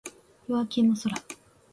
[0.47, 1.15] 夜明けの空